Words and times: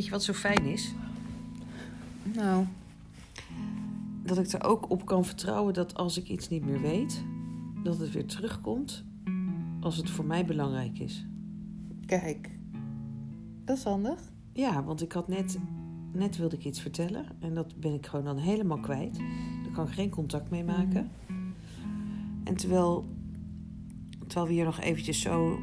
Weet 0.00 0.08
je 0.08 0.14
wat 0.14 0.24
zo 0.24 0.32
fijn 0.32 0.64
is? 0.64 0.94
Nou, 2.34 2.64
Dat 4.22 4.38
ik 4.38 4.52
er 4.52 4.64
ook 4.64 4.90
op 4.90 5.06
kan 5.06 5.24
vertrouwen 5.24 5.74
dat 5.74 5.94
als 5.94 6.18
ik 6.18 6.28
iets 6.28 6.48
niet 6.48 6.64
meer 6.64 6.80
weet, 6.80 7.24
dat 7.82 7.98
het 7.98 8.12
weer 8.12 8.26
terugkomt 8.26 9.04
als 9.80 9.96
het 9.96 10.10
voor 10.10 10.24
mij 10.24 10.44
belangrijk 10.44 10.98
is. 10.98 11.26
kijk. 12.06 12.50
Dat 13.64 13.76
is 13.76 13.84
handig. 13.84 14.20
Ja, 14.52 14.84
want 14.84 15.02
ik 15.02 15.12
had 15.12 15.28
net, 15.28 15.58
net 16.12 16.36
wilde 16.36 16.56
ik 16.56 16.64
iets 16.64 16.80
vertellen 16.80 17.24
en 17.40 17.54
dat 17.54 17.80
ben 17.80 17.94
ik 17.94 18.06
gewoon 18.06 18.24
dan 18.24 18.38
helemaal 18.38 18.80
kwijt. 18.80 19.18
Daar 19.62 19.72
kan 19.72 19.86
ik 19.86 19.92
geen 19.92 20.10
contact 20.10 20.50
mee 20.50 20.64
maken. 20.64 21.10
En 22.44 22.56
terwijl, 22.56 23.08
terwijl 24.26 24.46
we 24.46 24.52
hier 24.52 24.64
nog 24.64 24.80
eventjes 24.80 25.20
zo 25.20 25.58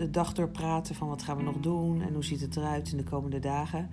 de 0.00 0.10
dag 0.10 0.32
door 0.32 0.48
praten 0.48 0.94
van 0.94 1.08
wat 1.08 1.22
gaan 1.22 1.36
we 1.36 1.42
nog 1.42 1.60
doen 1.60 2.00
en 2.00 2.12
hoe 2.12 2.24
ziet 2.24 2.40
het 2.40 2.56
eruit 2.56 2.90
in 2.90 2.96
de 2.96 3.04
komende 3.04 3.38
dagen, 3.38 3.88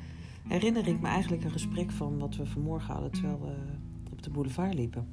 herinner 0.48 0.88
ik 0.88 1.02
me 1.02 1.08
eigenlijk 1.08 1.44
een 1.44 1.52
gesprek 1.52 1.92
van 1.92 2.20
wat 2.20 2.36
we 2.36 2.46
vanmorgen 2.46 2.94
hadden 2.94 3.12
terwijl 3.12 3.40
we 3.40 3.54
op 4.12 4.24
de 4.24 4.30
boulevard 4.30 4.74
liepen. 4.74 5.08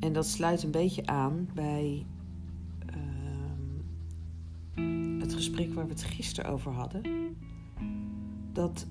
En 0.00 0.12
dat 0.12 0.26
sluit 0.26 0.62
een 0.62 0.70
beetje 0.70 1.06
aan 1.06 1.48
bij 1.54 2.06
ehm, 2.86 3.80
het 5.20 5.34
gesprek 5.34 5.74
waar 5.74 5.84
we 5.84 5.92
het 5.92 6.04
gisteren 6.04 6.50
over 6.50 6.72
hadden. 6.72 7.02
Dat 8.52 8.86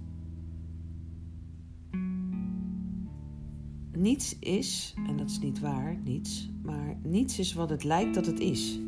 niets 3.91 4.39
is, 4.39 4.93
en 5.07 5.17
dat 5.17 5.29
is 5.29 5.39
niet 5.39 5.59
waar, 5.59 5.97
niets, 6.03 6.49
maar 6.63 6.97
niets 7.03 7.39
is 7.39 7.53
wat 7.53 7.69
het 7.69 7.83
lijkt 7.83 8.13
dat 8.13 8.25
het 8.25 8.39
is. 8.39 8.79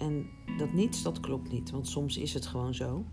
En 0.00 0.26
dat 0.58 0.72
niets, 0.72 1.02
dat 1.02 1.20
klopt 1.20 1.52
niet, 1.52 1.70
want 1.70 1.88
soms 1.88 2.18
is 2.18 2.34
het 2.34 2.46
gewoon 2.46 2.74
zo 2.74 3.04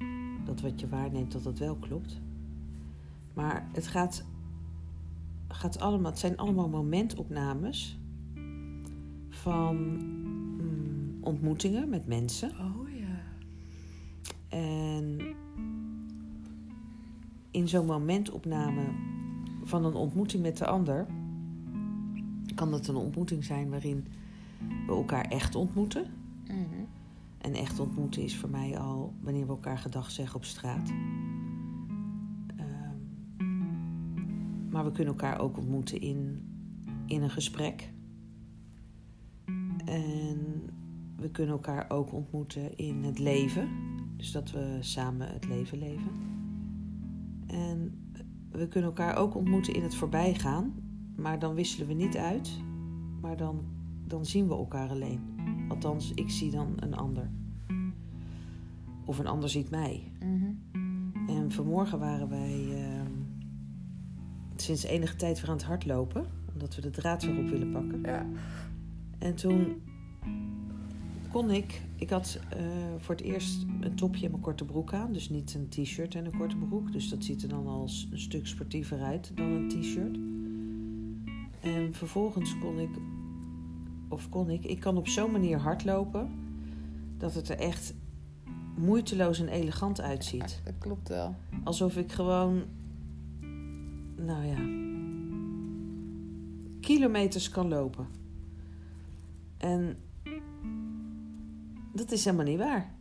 dat 0.48 0.62
wat 0.62 0.80
je 0.80 0.90
waarneemt, 0.90 1.32
dat 1.32 1.44
dat 1.44 1.60
wel 1.60 1.76
klopt. 1.76 2.22
Maar 3.34 3.68
het 3.74 3.88
gaat, 3.88 4.26
gaat 5.48 5.80
allemaal, 5.80 6.12
het 6.12 6.20
zijn 6.20 6.38
allemaal 6.38 6.70
momentopnames 6.70 8.00
van 9.30 9.76
mm, 9.76 11.18
ontmoetingen 11.22 11.90
met 11.90 12.08
mensen. 12.08 12.50
Oh 12.50 12.90
ja. 12.90 13.24
En 14.48 15.36
in 17.52 17.68
zo'n 17.68 17.86
momentopname 17.86 18.86
van 19.64 19.86
een 19.86 19.96
ontmoeting 19.96 20.44
met 20.44 20.58
de 20.58 20.66
ander, 20.66 21.06
kan 22.56 22.72
dat 22.72 22.88
een 22.88 22.96
ontmoeting 22.96 23.44
zijn 23.44 23.70
waarin 23.70 24.08
we 24.86 24.94
elkaar 24.94 25.26
echt 25.26 25.56
ontmoeten. 25.56 26.06
Mhm. 26.48 26.84
En 27.38 27.54
echt 27.54 27.80
ontmoeten 27.80 28.24
is 28.24 28.38
voor 28.38 28.50
mij 28.50 28.80
al 28.80 29.14
wanneer 29.22 29.46
we 29.46 29.52
elkaar 29.52 29.78
gedag 29.78 30.12
zeggen 30.12 30.36
op 30.36 30.46
straat. 30.46 30.90
Ehm, 32.56 32.98
maar 34.70 34.84
we 34.84 34.92
kunnen 34.92 35.14
elkaar 35.14 35.40
ook 35.40 35.58
ontmoeten 35.58 36.02
in, 36.02 36.48
in 37.06 37.22
een 37.22 37.30
gesprek. 37.30 37.92
En 39.86 40.70
we 41.16 41.32
kunnen 41.32 41.54
elkaar 41.54 41.90
ook 41.90 42.14
ontmoeten 42.14 42.78
in 42.78 43.04
het 43.04 43.20
leven. 43.20 43.70
Dus 44.16 44.32
dat 44.32 44.52
we 44.52 44.78
samen 44.80 45.34
het 45.34 45.48
leven 45.48 45.78
leven. 45.78 46.12
En 47.48 48.12
we 48.52 48.68
kunnen 48.68 48.90
elkaar 48.90 49.16
ook 49.16 49.36
ontmoeten 49.36 49.74
in 49.74 49.84
het 49.84 49.96
voorbijgaan. 49.96 50.74
Maar 51.16 51.40
dan 51.40 51.54
wisselen 51.54 51.88
we 51.88 51.94
niet 51.94 52.18
uit. 52.18 52.62
Maar 53.22 53.38
dan, 53.38 53.66
dan 54.06 54.26
zien 54.26 54.48
we 54.48 54.54
elkaar 54.54 54.90
alleen. 54.90 55.37
Althans, 55.68 56.12
ik 56.14 56.30
zie 56.30 56.52
dan 56.52 56.74
een 56.76 56.94
ander. 56.96 57.30
Of 59.06 59.20
een 59.20 59.28
ander 59.28 59.50
ziet 59.50 59.70
mij. 59.70 60.12
Mhm. 60.20 60.52
En 61.28 61.52
vanmorgen 61.52 62.00
waren 62.00 62.30
wij 62.30 62.68
ehm, 62.72 63.12
sinds 64.56 64.84
enige 64.84 65.16
tijd 65.16 65.40
weer 65.42 65.50
aan 65.50 65.56
het 65.56 65.66
hardlopen. 65.66 66.26
Omdat 66.54 66.76
we 66.76 66.82
de 66.82 66.90
draad 66.90 67.24
weer 67.24 67.38
op 67.38 67.48
willen 67.50 67.72
pakken. 67.72 68.02
Ja. 68.02 68.26
En 69.18 69.36
toen 69.36 69.82
kon 71.32 71.52
ik... 71.52 71.82
Ik 71.96 72.10
had 72.10 72.40
eh, 72.50 72.66
voor 72.98 73.16
het 73.16 73.24
eerst 73.24 73.66
een 73.80 73.96
topje 73.96 74.26
en 74.26 74.32
mijn 74.32 74.44
korte 74.44 74.66
broek 74.66 74.94
aan. 74.94 75.12
Dus 75.14 75.30
niet 75.30 75.54
een 75.54 75.68
t-shirt 75.70 76.16
en 76.16 76.26
een 76.26 76.38
korte 76.38 76.58
broek. 76.58 76.92
Dus 76.92 77.10
dat 77.10 77.24
ziet 77.24 77.44
er 77.44 77.50
dan 77.50 77.68
al 77.68 77.88
s- 77.88 78.08
een 78.12 78.20
stuk 78.20 78.48
sportiever 78.48 79.00
uit 79.02 79.32
dan 79.36 79.46
een 79.52 79.68
t-shirt. 79.68 80.18
En 81.62 81.94
vervolgens 81.94 82.58
kon 82.60 82.80
ik... 82.80 82.90
Of 84.08 84.30
kon 84.30 84.50
ik... 84.50 84.66
Ik 84.66 84.80
kan 84.80 84.98
op 84.98 85.08
zo'n 85.08 85.32
manier 85.32 85.58
hardlopen... 85.58 86.30
dat 87.18 87.34
het 87.34 87.50
er 87.50 87.58
echt 87.58 87.94
moeiteloos 88.78 89.40
en 89.40 89.48
elegant 89.48 90.02
uitziet. 90.02 90.62
Dat 90.64 90.74
klopt 90.80 91.08
wel. 91.08 91.36
Alsof 91.64 91.98
ik 91.98 92.12
gewoon, 92.12 92.64
nou 94.16 94.46
ja, 94.46 94.86
kilometers 96.80 97.50
kan 97.50 97.68
lopen. 97.68 98.08
En 99.58 99.98
dat 101.94 102.12
is 102.12 102.26
helemaal 102.26 102.46
niet 102.46 102.58
waar. 102.58 102.96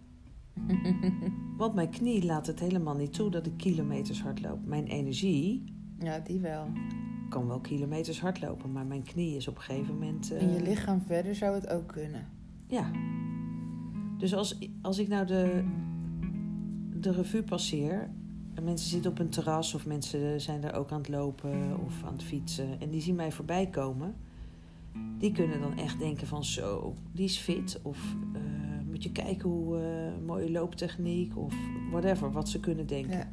Want 1.57 1.75
mijn 1.75 1.91
knie 1.91 2.25
laat 2.25 2.47
het 2.47 2.61
helemaal 2.61 2.97
niet 2.97 3.13
toe 3.13 3.31
dat 3.31 3.47
ik 3.47 3.57
kilometers 3.57 4.23
hard 4.23 4.41
loop. 4.41 4.67
Mijn 4.67 4.87
energie 4.87 5.75
Ja, 5.99 6.19
die 6.19 6.41
wel. 6.41 6.69
Kan 7.29 7.47
wel 7.47 7.61
kilometers 7.61 8.21
hard 8.21 8.41
lopen, 8.41 8.73
maar 8.73 8.87
mijn 8.87 9.03
knie 9.03 9.37
is 9.37 9.49
op 9.49 9.57
een 9.57 9.63
gegeven 9.63 9.95
moment. 9.95 10.31
eh, 10.33 10.43
En 10.43 10.53
je 10.53 10.63
lichaam 10.63 11.01
verder 11.07 11.35
zou 11.35 11.55
het 11.55 11.69
ook 11.69 11.87
kunnen. 11.87 12.27
Ja. 12.67 12.91
Dus 14.19 14.35
als, 14.35 14.59
als 14.83 14.99
ik 14.99 15.09
nou 15.09 15.27
de, 15.27 15.65
de 17.01 17.11
revue 17.13 17.43
passeer. 17.43 18.11
En 18.55 18.65
mensen 18.65 18.89
zitten 18.89 19.11
op 19.11 19.19
een 19.19 19.29
terras 19.29 19.75
of 19.75 19.87
mensen 19.87 20.41
zijn 20.41 20.61
daar 20.61 20.75
ook 20.75 20.91
aan 20.91 20.99
het 20.99 21.09
lopen 21.09 21.79
of 21.87 22.05
aan 22.05 22.13
het 22.13 22.23
fietsen. 22.23 22.81
En 22.81 22.91
die 22.91 23.01
zien 23.01 23.15
mij 23.15 23.33
voorbij 23.33 23.67
komen. 23.67 24.15
Die 25.19 25.33
kunnen 25.33 25.61
dan 25.61 25.79
echt 25.79 25.99
denken 25.99 26.27
van 26.27 26.45
zo, 26.45 26.95
die 27.13 27.25
is 27.25 27.39
fit. 27.39 27.81
Of 27.83 28.17
eh, 28.35 28.41
moet 28.91 29.03
je 29.03 29.13
kijken 29.13 29.49
hoe 29.49 29.79
eh, 29.79 30.27
mooie 30.27 30.51
looptechniek 30.51 31.37
of 31.37 31.55
whatever, 31.91 32.33
wat 32.33 32.49
ze 32.49 32.61
kunnen 32.61 32.87
denken. 32.87 33.17
Ja. 33.17 33.31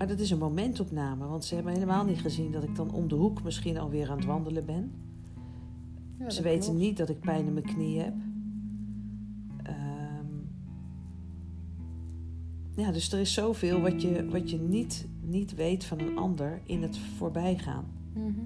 Maar 0.00 0.08
dat 0.08 0.20
is 0.20 0.30
een 0.30 0.38
momentopname, 0.38 1.26
want 1.26 1.44
ze 1.44 1.54
hebben 1.54 1.72
helemaal 1.72 2.04
niet 2.04 2.20
gezien 2.20 2.52
dat 2.52 2.62
ik 2.62 2.74
dan 2.74 2.90
om 2.92 3.08
de 3.08 3.14
hoek 3.14 3.42
misschien 3.42 3.78
alweer 3.78 4.10
aan 4.10 4.16
het 4.16 4.26
wandelen 4.26 4.66
ben. 4.66 4.92
Ja, 6.18 6.30
Ze 6.30 6.42
weten 6.42 6.64
klopt. 6.64 6.78
niet 6.78 6.96
dat 6.96 7.08
ik 7.08 7.20
pijn 7.20 7.46
in 7.46 7.52
mijn 7.52 7.64
knie 7.64 7.98
heb. 8.00 8.14
Ehm, 9.62 10.26
ja, 12.74 12.92
dus 12.92 13.12
er 13.12 13.20
is 13.20 13.34
zoveel 13.34 13.80
wat 13.80 14.02
je, 14.02 14.28
wat 14.28 14.50
je 14.50 14.58
niet, 14.58 15.08
niet 15.20 15.54
weet 15.54 15.84
van 15.84 15.98
een 15.98 16.18
ander 16.18 16.60
in 16.64 16.82
het 16.82 16.98
voorbijgaan. 16.98 17.84
Mhm. 18.14 18.40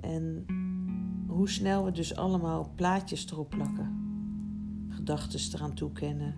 En 0.00 0.44
hoe 1.26 1.48
snel 1.48 1.84
we 1.84 1.92
dus 1.92 2.16
allemaal 2.16 2.72
plaatjes 2.74 3.30
erop 3.30 3.50
plakken. 3.50 3.96
Gedachten 4.88 5.54
eraan 5.54 5.74
toekennen. 5.74 6.34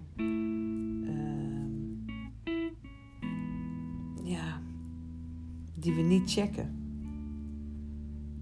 Die 5.83 5.95
we 5.95 6.03
niet 6.03 6.31
checken. 6.33 6.81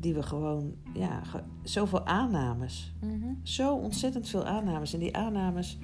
Die 0.01 0.15
we 0.15 0.23
gewoon, 0.23 0.75
ja, 0.95 1.23
ge- 1.25 1.43
zoveel 1.63 2.07
aannames. 2.07 2.95
Mhm. 3.01 3.35
Zo 3.43 3.75
ontzettend 3.75 4.29
veel 4.29 4.45
aannames. 4.45 4.93
En 4.93 5.01
die 5.01 5.17
aannames, 5.17 5.79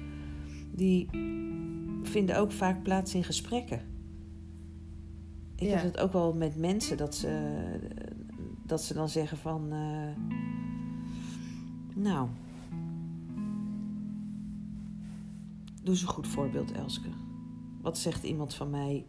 die 0.75 1.09
vinden 2.03 2.37
ook 2.39 2.51
vaak 2.51 2.83
plaats 2.83 3.15
in 3.15 3.23
gesprekken. 3.23 3.81
Ik 5.55 5.67
Ja. 5.67 5.75
heb 5.75 5.83
het 5.83 5.97
ook 5.99 6.11
wel 6.13 6.33
met 6.33 6.55
mensen 6.57 6.97
dat 6.97 7.15
ze, 7.15 7.53
dat 8.65 8.83
ze 8.83 8.93
dan 8.93 9.09
zeggen 9.09 9.37
van... 9.37 9.71
eh, 9.71 10.15
nou, 11.95 12.27
doe 15.83 15.93
eens 15.93 16.01
een 16.01 16.07
goed 16.07 16.27
voorbeeld, 16.27 16.71
Elske. 16.71 17.09
Wat 17.81 17.97
zegt 17.97 18.23
iemand 18.23 18.53
van 18.53 18.69
mij 18.69 19.05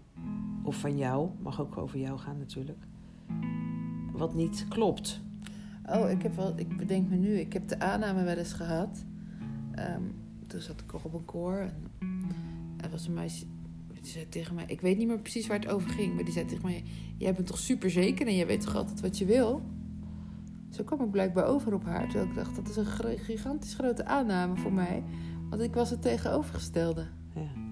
of 0.68 0.76
van 0.76 0.96
jou, 0.96 1.30
mag 1.42 1.60
ook 1.60 1.76
over 1.76 1.98
jou 1.98 2.18
gaan 2.18 2.38
natuurlijk, 2.38 2.78
wat 4.12 4.34
niet 4.34 4.66
klopt? 4.68 5.20
Oh, 5.86 6.10
ik 6.10 6.22
heb 6.22 6.36
wel, 6.36 6.52
ik 6.56 6.76
bedenk 6.76 7.08
me 7.08 7.16
nu, 7.16 7.38
ik 7.38 7.52
heb 7.52 7.68
de 7.68 7.80
aanname 7.80 8.22
wel 8.22 8.36
eens 8.36 8.52
gehad. 8.52 9.04
Ehm, 9.74 10.02
toen 10.46 10.60
zat 10.60 10.80
ik 10.80 10.92
nog 10.92 11.04
op 11.04 11.14
een 11.14 11.24
koor 11.24 11.56
en 11.56 11.80
er 12.76 12.90
was 12.90 13.06
een 13.06 13.14
meisje 13.14 13.44
die 14.00 14.10
zei 14.10 14.28
tegen 14.28 14.54
mij, 14.54 14.64
ik 14.66 14.80
weet 14.80 14.98
niet 14.98 15.06
meer 15.06 15.20
precies 15.20 15.46
waar 15.46 15.58
het 15.58 15.68
over 15.68 15.90
ging, 15.90 16.14
maar 16.14 16.24
die 16.24 16.32
zei 16.32 16.46
tegen 16.46 16.64
mij, 16.64 16.84
jij 17.16 17.34
bent 17.34 17.46
toch 17.46 17.58
super 17.58 17.90
zeker 17.90 18.26
en 18.26 18.36
jij 18.36 18.46
weet 18.46 18.60
toch 18.60 18.76
altijd 18.76 19.00
wat 19.00 19.18
je 19.18 19.24
wil? 19.24 19.62
Zo 20.70 20.84
kwam 20.84 21.00
ik 21.00 21.10
blijkbaar 21.10 21.46
over 21.46 21.74
op 21.74 21.84
haar, 21.84 22.08
terwijl 22.08 22.28
ik 22.28 22.34
dacht, 22.34 22.56
dat 22.56 22.68
is 22.68 22.76
een 22.76 23.18
gigantisch 23.18 23.74
grote 23.74 24.04
aanname 24.04 24.56
voor 24.56 24.72
mij, 24.72 25.02
want 25.50 25.62
ik 25.62 25.74
was 25.74 25.90
het 25.90 26.02
tegenovergestelde. 26.02 27.06
Ja. 27.34 27.67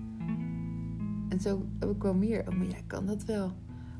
En 1.36 1.42
zo 1.42 1.62
heb 1.78 1.90
ik 1.90 2.02
wel 2.02 2.14
meer, 2.14 2.40
oh, 2.48 2.56
maar 2.56 2.66
jij 2.66 2.82
kan 2.86 3.06
dat 3.06 3.24
wel. 3.24 3.52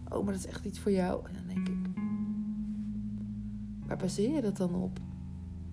Oh, 0.08 0.24
maar 0.24 0.32
dat 0.32 0.44
is 0.44 0.46
echt 0.46 0.64
iets 0.64 0.78
voor 0.78 0.92
jou. 0.92 1.26
En 1.26 1.32
dan 1.34 1.54
denk 1.54 1.68
ik, 1.68 1.90
waar 3.86 3.96
baseer 3.96 4.34
je 4.34 4.40
dat 4.40 4.56
dan 4.56 4.74
op? 4.74 4.98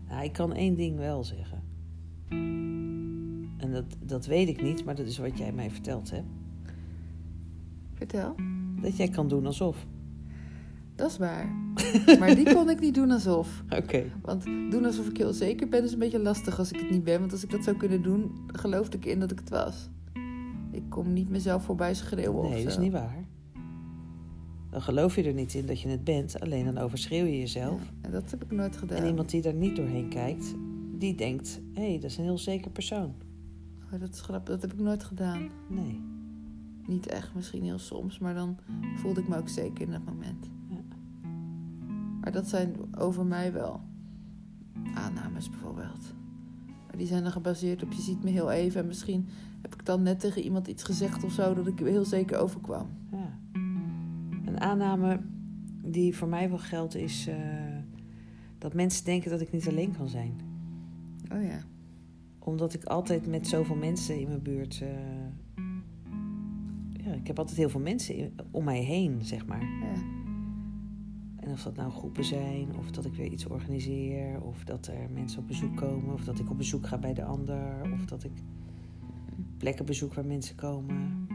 Nou, 0.10 0.24
ik 0.24 0.34
kan 0.34 0.54
één 0.54 0.76
ding 0.76 0.98
wel 0.98 1.24
zeggen. 1.24 1.64
En 3.58 3.72
dat, 3.72 3.86
dat 4.00 4.26
weet 4.26 4.48
ik 4.48 4.62
niet, 4.62 4.86
maar 4.86 4.96
dat 4.96 5.06
is 5.06 5.18
wat 5.18 5.38
jij 5.38 5.52
mij 5.52 5.72
verteld 5.72 6.12
hebt. 6.12 6.28
Vertel. 7.94 8.36
Dat 8.82 8.98
jij 8.98 9.10
kan 9.10 9.28
doen 9.28 9.46
alsof. 9.46 9.86
Dat 10.96 11.12
is 11.12 11.18
waar. 11.18 11.48
maar 12.20 12.36
die 12.36 12.54
kon 12.54 12.70
ik 12.70 12.80
niet 12.80 12.96
doen 12.96 13.12
alsof. 13.12 13.64
Oké. 13.70 14.04
Want 14.22 14.44
doen 14.44 14.86
alsof 14.86 15.08
ik 15.08 15.18
heel 15.18 15.34
zeker 15.34 15.70
ben 15.70 15.84
is 15.84 15.94
een 15.94 16.00
beetje 16.00 16.20
lastig 16.20 16.60
als 16.60 16.72
ik 16.72 16.80
het 16.80 16.90
niet 16.90 17.04
ben. 17.04 17.20
Want 17.20 17.32
als 17.32 17.44
ik 17.44 17.52
dat 17.52 17.64
zou 17.64 17.78
kunnen 17.78 18.02
doen, 18.02 18.32
geloofde 18.48 18.98
ik 18.98 19.06
in 19.06 19.20
dat 19.20 19.32
ik 19.32 19.40
het 19.40 19.50
was. 19.50 19.90
Ik 20.74 20.84
kom 20.90 21.14
niet 21.14 21.30
mezelf 21.30 21.64
voorbij 21.64 21.94
schreeuwen 21.94 22.44
of 22.44 22.50
Nee, 22.50 22.64
dat 22.64 22.72
is 22.72 22.78
niet 22.78 22.92
waar. 22.92 23.26
Dan 24.70 24.82
geloof 24.82 25.16
je 25.16 25.24
er 25.24 25.34
niet 25.34 25.54
in 25.54 25.66
dat 25.66 25.82
je 25.82 25.90
het 25.90 26.04
bent, 26.04 26.40
alleen 26.40 26.66
dan 26.66 26.78
overschreeuw 26.78 27.26
je 27.26 27.40
jezelf. 27.40 27.82
Ja, 27.82 27.90
en 28.02 28.12
dat 28.12 28.32
heb 28.32 28.44
ik 28.44 28.52
nooit 28.52 28.78
gedaan. 28.78 28.98
En 28.98 29.08
iemand 29.08 29.30
die 29.30 29.42
daar 29.42 29.54
niet 29.54 29.76
doorheen 29.76 30.10
kijkt, 30.10 30.56
die 30.98 31.16
denkt: 31.16 31.62
hé, 31.74 31.90
hey, 31.90 32.00
dat 32.00 32.10
is 32.10 32.18
een 32.18 32.24
heel 32.24 32.38
zeker 32.38 32.72
persoon. 32.72 33.14
Oh, 33.94 34.00
dat 34.00 34.14
is 34.14 34.22
grappig, 34.22 34.54
dat 34.54 34.62
heb 34.62 34.74
ik 34.74 34.80
nooit 34.80 35.04
gedaan. 35.04 35.50
Nee. 35.68 36.02
Niet 36.88 37.08
echt, 37.08 37.36
misschien 37.36 37.64
heel 37.64 37.80
soms, 37.80 38.20
maar 38.20 38.34
dan 38.34 38.58
voelde 38.96 39.22
ik 39.22 39.28
me 39.28 39.38
ook 39.38 39.50
zeker 39.50 39.82
in 39.82 39.92
dat 39.92 40.06
moment. 40.06 40.50
Ja. 40.70 40.82
Maar 42.22 42.32
dat 42.32 42.48
zijn 42.48 42.76
over 42.98 43.26
mij 43.26 43.54
wel 43.54 43.82
aannames 44.94 45.50
bijvoorbeeld. 45.50 46.14
Maar 46.94 47.02
die 47.02 47.12
zijn 47.12 47.24
dan 47.24 47.32
gebaseerd 47.32 47.84
op 47.84 47.92
je 47.92 48.02
ziet 48.02 48.24
me 48.24 48.30
heel 48.30 48.52
even 48.52 48.82
en 48.82 48.88
misschien 48.88 49.28
heb 49.62 49.74
ik 49.74 49.86
dan 49.86 50.04
net 50.04 50.20
tegen 50.20 50.42
iemand 50.42 50.68
iets 50.68 50.84
gezegd 50.84 51.24
of 51.24 51.32
zo 51.32 51.54
dat 51.54 51.68
ik 51.68 51.80
er 51.80 51.88
heel 51.88 52.06
zeker 52.06 52.38
overkwam. 52.38 52.88
Ja. 53.12 53.40
Een 54.46 54.60
aanname 54.60 55.20
die 55.86 56.16
voor 56.16 56.28
mij 56.28 56.50
wel 56.50 56.58
geldt 56.58 56.96
is 56.96 57.28
eh, 57.28 57.36
dat 58.58 58.74
mensen 58.74 59.06
denken 59.06 59.32
dat 59.32 59.42
ik 59.42 59.52
niet 59.52 59.68
alleen 59.68 59.96
kan 59.98 60.08
zijn. 60.08 60.34
Oh 61.32 61.44
ja. 61.44 61.60
Omdat 62.40 62.74
ik 62.74 62.84
altijd 62.84 63.28
met 63.28 63.48
zoveel 63.48 63.76
mensen 63.76 64.20
in 64.20 64.28
mijn 64.28 64.42
buurt. 64.42 64.82
eh, 64.82 64.90
ja, 67.06 67.14
ik 67.14 67.28
heb 67.28 67.40
altijd 67.40 67.58
heel 67.58 67.70
veel 67.70 67.80
mensen 67.80 68.34
om 68.52 68.64
mij 68.64 68.80
heen, 68.80 69.26
zeg 69.26 69.46
maar. 69.46 69.62
ja. 69.62 70.23
Of 71.54 71.64
dat 71.64 71.76
nou 71.76 71.92
groepen 71.92 72.24
zijn, 72.24 72.78
of 72.78 72.92
dat 72.92 73.06
ik 73.06 73.14
weer 73.14 73.32
iets 73.32 73.48
organiseer, 73.48 74.42
of 74.42 74.64
dat 74.64 74.88
er 74.88 75.10
mensen 75.14 75.40
op 75.40 75.48
bezoek 75.48 75.76
komen, 75.76 76.14
of 76.14 76.24
dat 76.24 76.40
ik 76.40 76.50
op 76.50 76.58
bezoek 76.58 76.88
ga 76.88 76.98
bij 76.98 77.14
de 77.14 77.24
ander, 77.24 77.92
of 77.94 78.06
dat 78.06 78.24
ik 78.24 78.32
plekken 79.58 79.86
bezoek 79.86 80.14
waar 80.14 80.26
mensen 80.26 80.56
komen. 80.56 81.28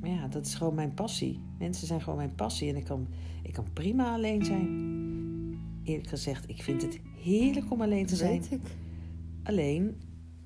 Maar 0.00 0.10
ja, 0.10 0.28
dat 0.28 0.46
is 0.46 0.54
gewoon 0.54 0.74
mijn 0.74 0.94
passie. 0.94 1.40
Mensen 1.58 1.86
zijn 1.86 2.00
gewoon 2.00 2.18
mijn 2.18 2.34
passie 2.34 2.68
en 2.68 2.76
ik 2.76 2.84
kan, 2.84 3.06
ik 3.42 3.52
kan 3.52 3.66
prima 3.72 4.12
alleen 4.12 4.44
zijn. 4.44 4.68
Eerlijk 5.82 6.08
gezegd, 6.08 6.48
ik 6.48 6.62
vind 6.62 6.82
het 6.82 7.00
heerlijk 7.22 7.72
om 7.72 7.80
alleen 7.80 8.06
te 8.06 8.16
zijn. 8.16 8.40
weet 8.40 8.52
ik. 8.52 8.76
Alleen, 9.42 9.94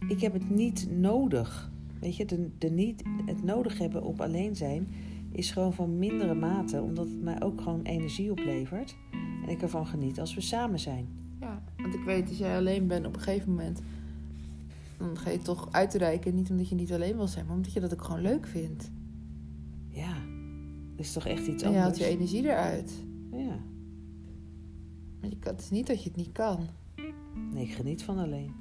ik 0.08 0.20
heb 0.20 0.32
het 0.32 0.50
niet 0.50 0.88
nodig. 0.90 1.70
Weet 2.00 2.16
je, 2.16 2.24
de, 2.24 2.50
de 2.58 2.70
niet, 2.70 3.02
het 3.26 3.42
nodig 3.42 3.78
hebben 3.78 4.02
op 4.02 4.20
alleen 4.20 4.56
zijn 4.56 4.88
is 5.32 5.50
gewoon 5.50 5.72
van 5.72 5.98
mindere 5.98 6.34
mate, 6.34 6.82
omdat 6.82 7.06
het 7.08 7.22
mij 7.22 7.42
ook 7.42 7.60
gewoon 7.60 7.82
energie 7.82 8.30
oplevert. 8.30 8.96
En 9.42 9.48
ik 9.48 9.62
ervan 9.62 9.86
geniet 9.86 10.20
als 10.20 10.34
we 10.34 10.40
samen 10.40 10.78
zijn. 10.78 11.08
Ja, 11.40 11.62
want 11.76 11.94
ik 11.94 12.02
weet 12.04 12.28
als 12.28 12.38
jij 12.38 12.56
alleen 12.56 12.86
bent 12.86 13.06
op 13.06 13.14
een 13.14 13.20
gegeven 13.20 13.48
moment, 13.50 13.80
dan 14.98 15.16
ga 15.16 15.30
je 15.30 15.38
toch 15.38 15.68
uitreiken. 15.72 16.34
Niet 16.34 16.50
omdat 16.50 16.68
je 16.68 16.74
niet 16.74 16.92
alleen 16.92 17.16
wil 17.16 17.26
zijn, 17.28 17.46
maar 17.46 17.56
omdat 17.56 17.72
je 17.72 17.80
dat 17.80 17.92
ook 17.92 18.02
gewoon 18.04 18.20
leuk 18.22 18.46
vindt. 18.46 18.90
Ja, 19.88 20.14
dat 20.96 21.04
is 21.06 21.12
toch 21.12 21.26
echt 21.26 21.46
iets 21.46 21.62
En 21.62 21.70
je 21.70 21.76
haalt 21.76 21.90
anders. 21.92 22.08
je 22.10 22.16
energie 22.16 22.42
eruit. 22.44 23.04
Ja, 23.32 23.58
Maar 25.20 25.30
je 25.30 25.36
kan, 25.38 25.52
het 25.52 25.62
is 25.62 25.70
niet 25.70 25.86
dat 25.86 26.02
je 26.02 26.08
het 26.08 26.18
niet 26.18 26.32
kan. 26.32 26.58
nee, 27.52 27.64
ik 27.64 27.72
geniet 27.72 28.02
van 28.02 28.18
alleen. 28.18 28.52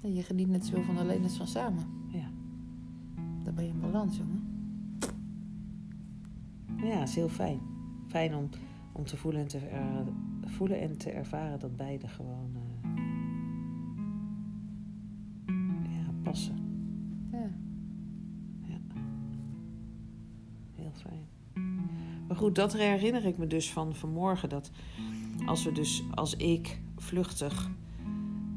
En 0.00 0.14
je 0.14 0.22
geniet 0.22 0.48
net 0.48 0.64
zoveel 0.64 0.82
van 0.82 0.98
alleen 0.98 1.22
als 1.22 1.36
van 1.36 1.46
samen. 1.46 1.84
Ja, 2.08 2.30
Dan 3.44 3.54
ben 3.54 3.64
je 3.64 3.70
in 3.70 3.80
balans, 3.80 4.16
jongen. 4.16 4.39
Ja, 6.82 7.02
is 7.02 7.14
heel 7.14 7.28
fijn. 7.28 7.60
Fijn 8.06 8.34
om, 8.34 8.48
om 8.92 9.04
te 9.04 9.16
voelen 9.16 9.40
en 9.40 9.48
te, 9.48 9.58
er- 9.58 10.04
voelen 10.50 10.80
en 10.80 10.96
te 10.98 11.10
ervaren 11.10 11.58
dat 11.58 11.76
beide 11.76 12.08
gewoon 12.08 12.50
eh, 12.54 12.90
ja, 15.92 16.12
passen. 16.22 16.56
Ja. 17.32 17.50
Heel 20.74 20.92
fijn. 20.92 21.26
Maar 22.28 22.36
goed, 22.36 22.54
dat 22.54 22.72
herinner 22.72 23.24
ik 23.26 23.38
me 23.38 23.46
dus 23.46 23.72
van 23.72 23.94
vanmorgen. 23.94 24.48
Dat 24.48 24.70
als 25.46 25.64
we 25.64 25.72
dus, 25.72 26.04
als 26.14 26.36
ik 26.36 26.80
vluchtig 26.96 27.70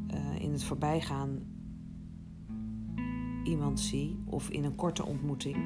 eh, 0.07 0.35
in 0.41 0.51
het 0.51 0.63
voorbijgaan 0.63 1.39
iemand 3.43 3.79
zie, 3.79 4.17
of 4.25 4.49
in 4.49 4.63
een 4.63 4.75
korte 4.75 5.05
ontmoeting, 5.05 5.57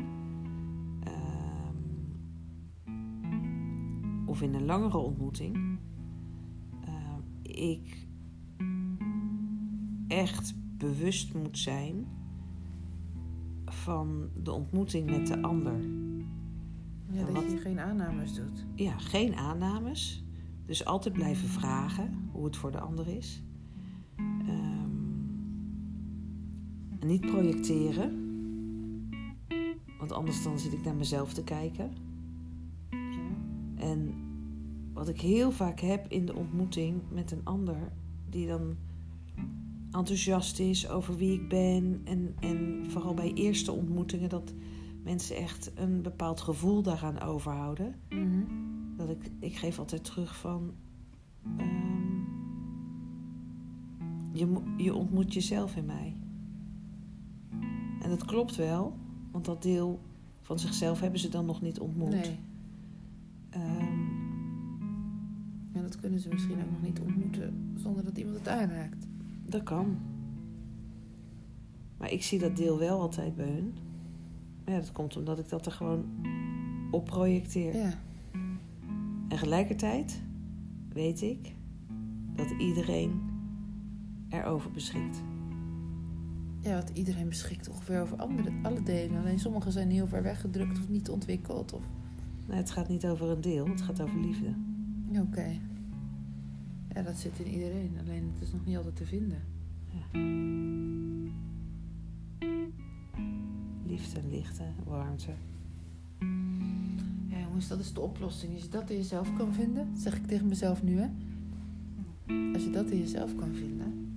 of 4.37 4.43
in 4.43 4.53
een 4.53 4.65
langere 4.65 4.97
ontmoeting, 4.97 5.79
ehm, 6.85 7.21
ik 7.41 8.07
echt 10.07 10.55
bewust 10.77 11.33
moet 11.33 11.57
zijn 11.57 12.05
van 13.65 14.29
de 14.43 14.51
ontmoeting 14.51 15.09
met 15.09 15.27
de 15.27 15.41
ander. 15.41 15.79
Ja, 17.09 17.23
dat 17.25 17.33
wat- 17.33 17.51
je 17.51 17.57
geen 17.57 17.79
aannames 17.79 18.33
doet. 18.33 18.65
Ja, 18.75 18.97
geen 18.97 19.35
aannames. 19.35 20.25
Dus 20.65 20.85
altijd 20.85 21.13
blijven 21.13 21.47
vragen 21.47 22.29
hoe 22.31 22.45
het 22.45 22.55
voor 22.55 22.71
de 22.71 22.79
ander 22.79 23.07
is. 23.07 23.43
En 26.99 27.07
niet 27.07 27.21
projecteren. 27.21 28.25
Want 29.99 30.11
anders 30.11 30.43
dan 30.43 30.59
zit 30.59 30.73
ik 30.73 30.83
naar 30.83 30.95
mezelf 30.95 31.33
te 31.33 31.43
kijken. 31.43 31.91
Wat 35.07 35.15
ik 35.15 35.21
heel 35.21 35.51
vaak 35.51 35.80
heb 35.80 36.07
in 36.07 36.25
de 36.25 36.36
ontmoeting 36.36 37.01
met 37.09 37.31
een 37.31 37.42
ander, 37.44 37.92
die 38.30 38.48
dan 38.48 38.77
enthousiast 39.92 40.59
is 40.59 40.89
over 40.89 41.18
wie 41.18 41.33
ik 41.33 41.50
ben. 41.50 42.01
En, 42.04 42.36
en 42.39 42.86
vooral 42.88 43.13
bij 43.13 43.33
eerste 43.33 43.71
ontmoetingen 43.71 44.30
dat 44.30 44.54
mensen 45.04 45.36
echt 45.36 45.71
een 45.75 46.01
bepaald 46.01 46.42
gevoel 46.42 46.81
daaraan 46.81 47.19
overhouden. 47.19 47.95
Mhm. 48.09 48.44
Dat 48.95 49.09
ik, 49.09 49.31
ik 49.39 49.56
geef 49.56 49.80
altijd 49.80 50.04
terug 50.04 50.38
van. 50.38 50.71
ehm, 51.57 52.21
je, 54.31 54.61
je 54.78 54.94
ontmoet 54.94 55.33
jezelf 55.33 55.76
in 55.76 55.85
mij. 55.85 56.16
En 58.02 58.09
dat 58.09 58.26
klopt 58.26 58.56
wel, 58.56 58.97
want 59.31 59.45
dat 59.45 59.61
deel 59.64 59.99
van 60.42 60.59
zichzelf 60.59 60.99
hebben 60.99 61.19
ze 61.19 61.30
dan 61.30 61.45
nog 61.45 61.61
niet 61.61 61.80
ontmoet. 61.80 62.09
Nee. 62.09 62.40
Ehm, 63.49 63.96
dat 65.87 65.99
kunnen 65.99 66.19
ze 66.19 66.29
misschien 66.29 66.61
ook 66.61 66.71
nog 66.71 66.81
niet 66.81 66.99
ontmoeten 66.99 67.73
zonder 67.75 68.03
dat 68.03 68.17
iemand 68.17 68.37
het 68.37 68.47
aanraakt. 68.47 69.07
dat 69.45 69.63
kan. 69.63 69.97
Maar 71.97 72.11
ik 72.11 72.23
zie 72.23 72.39
dat 72.39 72.56
deel 72.56 72.77
wel 72.77 72.99
altijd 73.01 73.35
bij 73.35 73.49
hun. 73.49 73.73
Maar 74.65 74.73
ja, 74.73 74.79
dat 74.79 74.91
komt 74.91 75.17
omdat 75.17 75.39
ik 75.39 75.49
dat 75.49 75.65
er 75.65 75.71
gewoon 75.71 76.06
op 76.91 77.06
projecteer. 77.06 77.75
Ja. 77.75 77.94
En 79.27 79.37
gelijkertijd 79.37 80.21
weet 80.94 81.21
ik 81.21 81.56
dat 82.35 82.49
iedereen 82.57 83.21
erover 84.29 84.71
beschikt. 84.71 85.21
Ja, 86.61 86.73
want 86.73 86.89
iedereen 86.94 87.29
beschikt 87.29 87.69
ongeveer 87.69 88.01
over 88.01 88.17
andere, 88.17 88.51
alle 88.61 88.83
delen. 88.83 89.19
Alleen 89.19 89.39
sommige 89.39 89.71
zijn 89.71 89.91
heel 89.91 90.07
ver 90.07 90.23
weggedrukt 90.23 90.79
of 90.79 90.89
niet 90.89 91.09
ontwikkeld. 91.09 91.73
Of... 91.73 91.81
Nou, 92.45 92.59
het 92.59 92.71
gaat 92.71 92.89
niet 92.89 93.06
over 93.06 93.29
een 93.29 93.41
deel, 93.41 93.67
het 93.67 93.81
gaat 93.81 94.01
over 94.01 94.19
liefde. 94.19 94.53
Oké. 95.19 95.59
Ja, 96.97 97.04
dat 97.04 97.16
zit 97.16 97.39
in 97.39 97.47
iedereen. 97.47 97.97
Alleen 97.99 98.31
het 98.33 98.47
is 98.47 98.51
nog 98.51 98.66
niet 98.66 98.77
altijd 98.77 98.95
te 98.95 99.06
vinden. 99.06 99.42
Liefde 103.85 104.19
en 104.19 104.30
lichte, 104.30 104.63
warmte. 104.85 105.31
Ja, 107.27 107.39
jongens, 107.39 107.68
dat 107.68 107.80
is 107.80 107.94
de 107.94 107.99
oplossing. 107.99 108.54
Als 108.54 108.63
je 108.63 108.69
dat 108.69 108.89
in 108.89 108.97
jezelf 108.97 109.33
kan 109.33 109.54
vinden, 109.54 109.97
zeg 109.97 110.16
ik 110.16 110.27
tegen 110.27 110.47
mezelf 110.47 110.83
nu, 110.83 110.99
hè. 110.99 111.07
Als 112.54 112.63
je 112.63 112.69
dat 112.69 112.89
in 112.89 112.99
jezelf 112.99 113.35
kan 113.35 113.56
vinden, 113.56 114.16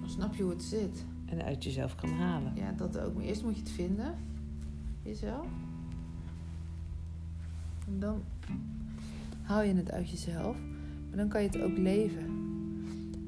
dan 0.00 0.10
snap 0.10 0.34
je 0.34 0.42
hoe 0.42 0.52
het 0.52 0.62
zit. 0.62 1.04
En 1.24 1.42
uit 1.42 1.64
jezelf 1.64 1.94
kan 1.94 2.10
halen. 2.10 2.54
Ja, 2.56 2.72
dat 2.72 2.98
ook. 2.98 3.14
Maar 3.14 3.24
eerst 3.24 3.42
moet 3.42 3.54
je 3.54 3.60
het 3.60 3.70
vinden, 3.70 4.14
jezelf. 5.02 5.46
En 7.86 7.98
dan 7.98 8.22
haal 9.42 9.62
je 9.62 9.74
het 9.74 9.90
uit 9.90 10.10
jezelf. 10.10 10.56
Maar 11.12 11.20
dan 11.20 11.30
kan 11.30 11.42
je 11.42 11.48
het 11.48 11.60
ook 11.60 11.78
leven. 11.78 12.24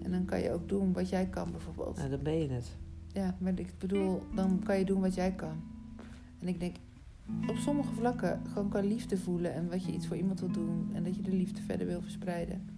En 0.03 0.11
dan 0.11 0.25
kan 0.25 0.41
je 0.41 0.51
ook 0.53 0.69
doen 0.69 0.93
wat 0.93 1.09
jij 1.09 1.27
kan, 1.27 1.51
bijvoorbeeld. 1.51 1.97
Nou, 1.97 2.11
dan 2.11 2.23
ben 2.23 2.39
je 2.39 2.49
het. 2.49 2.77
Ja, 3.13 3.37
maar 3.39 3.59
ik 3.59 3.79
bedoel, 3.79 4.23
dan 4.35 4.61
kan 4.63 4.79
je 4.79 4.85
doen 4.85 5.01
wat 5.01 5.15
jij 5.15 5.33
kan. 5.33 5.63
En 6.39 6.49
ik 6.49 6.61
denk, 6.61 6.77
op 7.47 7.57
sommige 7.57 7.93
vlakken 7.93 8.41
gewoon 8.53 8.69
kan 8.69 8.87
liefde 8.87 9.19
voelen 9.19 9.55
en 9.55 9.71
wat 9.71 9.85
je 9.85 9.93
iets 9.93 10.07
voor 10.07 10.17
iemand 10.17 10.41
wil 10.41 10.51
doen 10.51 10.91
en 10.95 11.05
dat 11.05 11.17
je 11.17 11.23
de 11.23 11.33
liefde 11.33 11.63
verder 11.63 11.87
wil 11.87 12.03
verspreiden. 12.03 12.71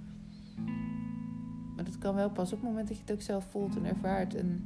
Maar 1.76 1.84
dat 1.84 1.98
kan 1.98 2.14
wel 2.14 2.30
pas 2.30 2.52
op 2.52 2.60
het 2.60 2.68
moment 2.68 2.88
dat 2.88 2.96
je 2.96 3.02
het 3.02 3.12
ook 3.12 3.22
zelf 3.22 3.46
voelt 3.50 3.76
en 3.76 3.84
ervaart. 3.84 4.34
En 4.34 4.64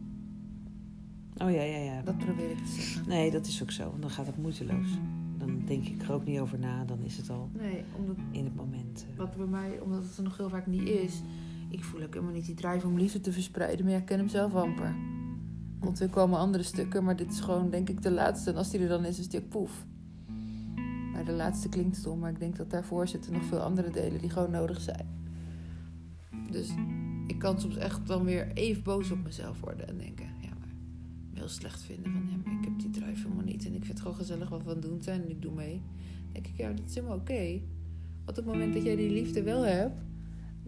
Oh 1.36 1.50
ja, 1.50 1.62
ja, 1.62 1.78
ja. 1.78 2.02
dat 2.02 2.18
probeer 2.18 2.50
ik 2.50 2.58
te 2.58 2.72
zeggen. 2.72 3.08
Nee, 3.08 3.30
dat 3.30 3.46
is 3.46 3.62
ook 3.62 3.70
zo. 3.70 3.94
Dan 4.00 4.10
gaat 4.10 4.26
het 4.26 4.36
moeiteloos. 4.36 4.88
Dan 5.40 5.62
denk 5.66 5.86
ik 5.86 6.02
er 6.02 6.12
ook 6.12 6.24
niet 6.24 6.38
over 6.40 6.58
na. 6.58 6.84
Dan 6.84 6.98
is 7.02 7.16
het 7.16 7.30
al 7.30 7.50
Nee, 7.52 7.82
omdat 7.98 8.16
in 8.30 8.44
het 8.44 8.56
moment. 8.56 9.06
eh. 9.12 9.18
wat 9.18 9.36
bij 9.36 9.46
mij, 9.46 9.78
omdat 9.80 10.02
het 10.02 10.16
er 10.16 10.22
nog 10.22 10.36
heel 10.36 10.48
vaak 10.48 10.66
niet 10.66 10.88
is. 10.88 11.20
Ik 11.70 11.84
voel 11.84 12.02
ook 12.02 12.12
helemaal 12.14 12.34
niet 12.34 12.46
die 12.46 12.54
drive 12.54 12.86
om 12.86 12.98
liefde 12.98 13.20
te 13.20 13.32
verspreiden, 13.32 13.84
maar 13.84 13.94
ja, 13.94 14.00
ik 14.00 14.04
ken 14.06 14.18
hem 14.18 14.28
zelf 14.28 14.54
amper. 14.54 14.94
Want 15.80 16.00
er 16.00 16.08
komen 16.08 16.38
andere 16.38 16.62
stukken, 16.62 17.04
maar 17.04 17.16
dit 17.16 17.30
is 17.30 17.40
gewoon 17.40 17.70
denk 17.70 17.88
ik 17.88 18.02
de 18.02 18.10
laatste. 18.10 18.50
En 18.50 18.56
als 18.56 18.70
die 18.70 18.80
er 18.80 18.88
dan 18.88 19.04
is, 19.04 19.18
is 19.18 19.28
die 19.28 19.40
ook 19.40 19.48
poef. 19.48 19.84
Maar 21.12 21.24
de 21.24 21.32
laatste 21.32 21.68
klinkt 21.68 21.96
stom, 21.96 22.18
maar 22.18 22.30
ik 22.30 22.38
denk 22.38 22.56
dat 22.56 22.70
daarvoor 22.70 23.08
zitten 23.08 23.32
nog 23.32 23.44
veel 23.44 23.60
andere 23.60 23.90
delen 23.90 24.20
die 24.20 24.30
gewoon 24.30 24.50
nodig 24.50 24.80
zijn. 24.80 25.06
Dus 26.50 26.70
ik 27.26 27.38
kan 27.38 27.60
soms 27.60 27.76
echt 27.76 28.06
dan 28.06 28.24
weer 28.24 28.52
even 28.52 28.82
boos 28.82 29.10
op 29.10 29.22
mezelf 29.22 29.60
worden 29.60 29.88
en 29.88 29.98
denken, 29.98 30.26
heel 31.40 31.48
slecht 31.48 31.82
vinden 31.82 32.12
van, 32.12 32.22
maar 32.44 32.58
ik 32.58 32.64
heb 32.64 32.78
die 32.78 32.90
drive 32.90 33.22
helemaal 33.22 33.44
niet. 33.44 33.66
En 33.66 33.74
ik 33.74 33.84
vind 33.84 33.88
het 33.88 34.00
gewoon 34.00 34.16
gezellig 34.16 34.48
wat 34.48 34.62
we 34.62 34.70
aan 34.70 34.80
doen 34.80 35.02
zijn 35.02 35.22
en 35.22 35.30
ik 35.30 35.42
doe 35.42 35.54
mee. 35.54 35.82
Dan 36.22 36.32
denk 36.32 36.46
ik, 36.46 36.56
ja, 36.56 36.72
dat 36.72 36.86
is 36.86 36.94
helemaal 36.94 37.16
oké. 37.16 37.60
Want 38.24 38.38
op 38.38 38.44
het 38.44 38.54
moment 38.54 38.74
dat 38.74 38.82
jij 38.82 38.96
die 38.96 39.10
liefde 39.10 39.42
wel 39.42 39.66
hebt, 39.66 40.00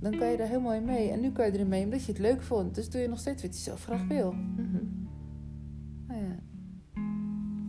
dan 0.00 0.16
kan 0.16 0.30
je 0.30 0.36
daar 0.36 0.48
helemaal 0.48 0.74
in 0.74 0.84
mee. 0.84 1.10
En 1.10 1.20
nu 1.20 1.30
kan 1.30 1.46
je 1.46 1.52
erin 1.52 1.68
mee 1.68 1.84
omdat 1.84 2.04
je 2.04 2.12
het 2.12 2.20
leuk 2.20 2.42
vond. 2.42 2.74
Dus 2.74 2.90
doe 2.90 3.00
je 3.00 3.08
nog 3.08 3.18
steeds 3.18 3.42
wat 3.42 3.54
je 3.54 3.60
zelf 3.60 3.84
graag 3.84 4.06
wil. 4.06 4.32
Mhm. 4.32 4.78
Nou 6.06 6.22
ja. 6.22 6.38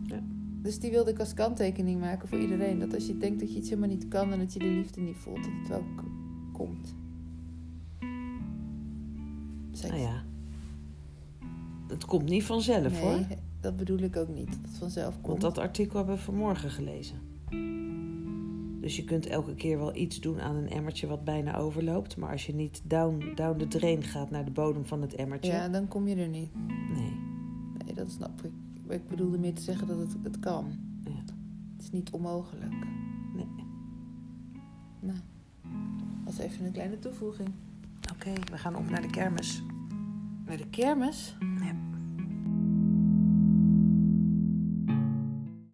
Ja. 0.02 0.22
Dus 0.62 0.80
die 0.80 0.90
wilde 0.90 1.10
ik 1.10 1.18
als 1.18 1.34
kanttekening 1.34 2.00
maken 2.00 2.28
voor 2.28 2.38
iedereen. 2.38 2.78
Dat 2.78 2.94
als 2.94 3.06
je 3.06 3.16
denkt 3.16 3.40
dat 3.40 3.52
je 3.52 3.58
iets 3.58 3.68
helemaal 3.68 3.88
niet 3.88 4.08
kan 4.08 4.32
en 4.32 4.38
dat 4.38 4.52
je 4.52 4.58
de 4.58 4.64
liefde 4.64 5.00
niet 5.00 5.16
voelt, 5.16 5.44
dat 5.44 5.52
het 5.58 5.68
wel 5.68 5.84
komt. 6.52 6.94
Seks. 9.72 9.90
Nou 9.90 10.02
ja. 10.02 10.33
Het 11.94 12.04
komt 12.04 12.28
niet 12.28 12.44
vanzelf 12.44 13.00
hoor. 13.00 13.10
nee, 13.12 13.38
dat 13.60 13.76
bedoel 13.76 13.98
ik 13.98 14.16
ook 14.16 14.28
niet. 14.28 14.46
Dat 14.46 14.58
het 14.62 14.78
vanzelf 14.78 15.14
komt. 15.14 15.26
Want 15.26 15.40
dat 15.40 15.58
artikel 15.58 15.96
hebben 15.96 16.14
we 16.14 16.20
vanmorgen 16.20 16.70
gelezen. 16.70 17.16
Dus 18.80 18.96
je 18.96 19.04
kunt 19.04 19.26
elke 19.26 19.54
keer 19.54 19.78
wel 19.78 19.96
iets 19.96 20.20
doen 20.20 20.40
aan 20.40 20.56
een 20.56 20.68
emmertje 20.70 21.06
wat 21.06 21.24
bijna 21.24 21.56
overloopt. 21.56 22.16
Maar 22.16 22.30
als 22.30 22.46
je 22.46 22.54
niet 22.54 22.82
down, 22.84 23.32
down 23.34 23.58
the 23.58 23.68
drain 23.68 24.02
gaat 24.02 24.30
naar 24.30 24.44
de 24.44 24.50
bodem 24.50 24.86
van 24.86 25.00
het 25.02 25.14
emmertje. 25.14 25.52
Ja, 25.52 25.68
dan 25.68 25.88
kom 25.88 26.08
je 26.08 26.16
er 26.16 26.28
niet. 26.28 26.50
Nee. 26.94 27.12
Nee, 27.84 27.94
dat 27.94 28.10
snap 28.10 28.42
ik. 28.42 28.50
Maar 28.86 28.96
Ik 28.96 29.08
bedoelde 29.08 29.38
meer 29.38 29.54
te 29.54 29.62
zeggen 29.62 29.86
dat 29.86 29.98
het, 29.98 30.16
het 30.22 30.38
kan. 30.38 30.64
Ja. 31.04 31.10
Het 31.76 31.82
is 31.84 31.90
niet 31.90 32.10
onmogelijk. 32.10 32.72
Nee. 33.34 33.46
Nou, 35.00 35.18
dat 36.24 36.32
is 36.32 36.38
even 36.38 36.66
een 36.66 36.72
kleine 36.72 36.98
toevoeging. 36.98 37.48
Oké, 38.12 38.32
we 38.50 38.58
gaan 38.58 38.76
op 38.76 38.90
naar 38.90 39.02
de 39.02 39.10
kermis. 39.10 39.62
Naar 40.46 40.56
de 40.56 40.68
kermis? 40.68 41.36
Ja. 41.40 41.93